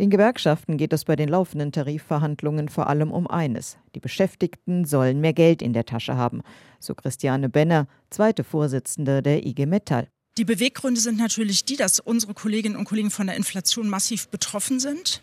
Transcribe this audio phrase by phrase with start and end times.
[0.00, 3.76] Den Gewerkschaften geht es bei den laufenden Tarifverhandlungen vor allem um eines.
[3.94, 6.40] Die Beschäftigten sollen mehr Geld in der Tasche haben,
[6.78, 10.08] so Christiane Benner, zweite Vorsitzende der IG Metall.
[10.38, 14.80] Die Beweggründe sind natürlich die, dass unsere Kolleginnen und Kollegen von der Inflation massiv betroffen
[14.80, 15.20] sind.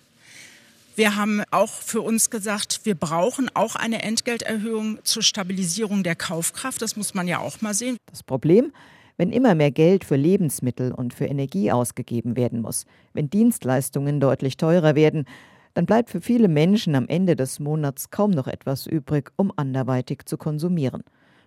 [0.96, 6.84] Wir haben auch für uns gesagt, wir brauchen auch eine Entgelterhöhung zur Stabilisierung der Kaufkraft.
[6.84, 7.98] Das muss man ja auch mal sehen.
[8.12, 8.72] Das Problem,
[9.18, 14.58] wenn immer mehr Geld für Lebensmittel und für Energie ausgegeben werden muss, wenn Dienstleistungen deutlich
[14.58, 15.26] teurer werden,
[15.74, 20.26] dann bleibt für viele Menschen am Ende des Monats kaum noch etwas übrig, um anderweitig
[20.26, 21.04] zu konsumieren.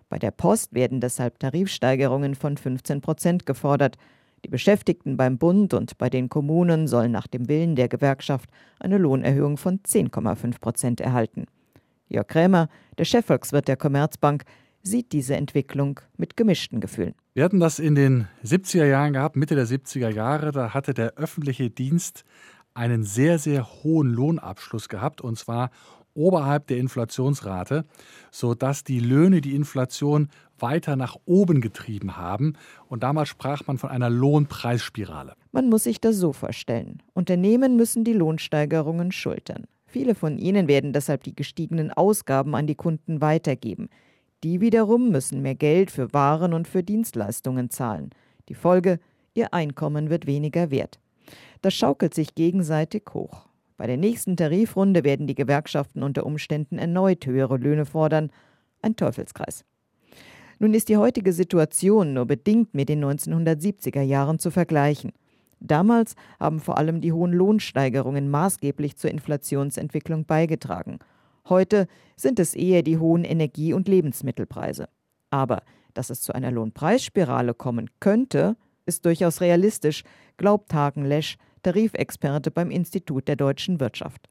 [0.09, 3.97] Bei der Post werden deshalb Tarifsteigerungen von 15 Prozent gefordert.
[4.43, 8.49] Die Beschäftigten beim Bund und bei den Kommunen sollen nach dem Willen der Gewerkschaft
[8.79, 11.45] eine Lohnerhöhung von 10,5 Prozent erhalten.
[12.09, 14.43] Jörg Krämer, der Chefvolkswirt der Commerzbank,
[14.83, 17.15] sieht diese Entwicklung mit gemischten Gefühlen.
[17.33, 20.51] Wir hatten das in den 70er Jahren gehabt, Mitte der 70er Jahre.
[20.51, 22.23] Da hatte der öffentliche Dienst
[22.73, 25.71] einen sehr, sehr hohen Lohnabschluss gehabt, und zwar
[26.13, 27.85] oberhalb der Inflationsrate,
[28.31, 32.53] sodass die Löhne die Inflation weiter nach oben getrieben haben.
[32.87, 35.33] Und damals sprach man von einer Lohnpreisspirale.
[35.51, 37.01] Man muss sich das so vorstellen.
[37.13, 39.65] Unternehmen müssen die Lohnsteigerungen schultern.
[39.85, 43.89] Viele von ihnen werden deshalb die gestiegenen Ausgaben an die Kunden weitergeben.
[44.43, 48.09] Die wiederum müssen mehr Geld für Waren und für Dienstleistungen zahlen.
[48.49, 48.99] Die Folge,
[49.35, 50.99] ihr Einkommen wird weniger wert.
[51.61, 53.47] Das schaukelt sich gegenseitig hoch.
[53.77, 58.31] Bei der nächsten Tarifrunde werden die Gewerkschaften unter Umständen erneut höhere Löhne fordern.
[58.81, 59.63] Ein Teufelskreis.
[60.57, 65.11] Nun ist die heutige Situation nur bedingt mit den 1970er Jahren zu vergleichen.
[65.59, 70.97] Damals haben vor allem die hohen Lohnsteigerungen maßgeblich zur Inflationsentwicklung beigetragen.
[71.49, 74.87] Heute sind es eher die hohen Energie- und Lebensmittelpreise.
[75.29, 80.03] Aber dass es zu einer Lohnpreisspirale kommen könnte, ist durchaus realistisch,
[80.37, 84.29] glaubt Hagen Lesch, Tarifexperte beim Institut der deutschen Wirtschaft.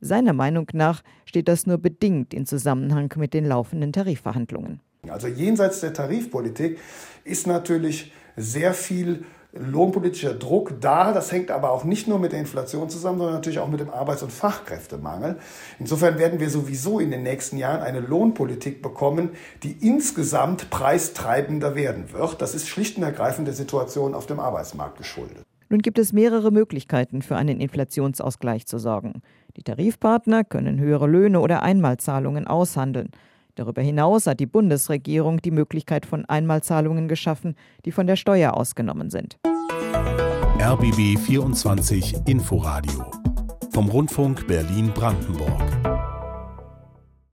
[0.00, 4.80] Seiner Meinung nach steht das nur bedingt in Zusammenhang mit den laufenden Tarifverhandlungen.
[5.08, 6.78] Also jenseits der Tarifpolitik
[7.24, 11.12] ist natürlich sehr viel lohnpolitischer Druck da.
[11.12, 13.90] Das hängt aber auch nicht nur mit der Inflation zusammen, sondern natürlich auch mit dem
[13.90, 15.38] Arbeits- und Fachkräftemangel.
[15.78, 19.30] Insofern werden wir sowieso in den nächsten Jahren eine Lohnpolitik bekommen,
[19.62, 22.40] die insgesamt preistreibender werden wird.
[22.40, 25.42] Das ist schlicht und ergreifend der Situation auf dem Arbeitsmarkt geschuldet.
[25.68, 29.22] Nun gibt es mehrere Möglichkeiten, für einen Inflationsausgleich zu sorgen.
[29.56, 33.10] Die Tarifpartner können höhere Löhne oder Einmalzahlungen aushandeln.
[33.54, 37.54] Darüber hinaus hat die Bundesregierung die Möglichkeit von Einmalzahlungen geschaffen,
[37.84, 39.38] die von der Steuer ausgenommen sind.
[40.58, 43.10] RBB 24 Inforadio
[43.72, 46.01] vom Rundfunk Berlin-Brandenburg.